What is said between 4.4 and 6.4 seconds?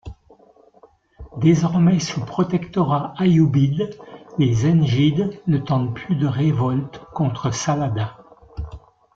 zengides ne tentent plus de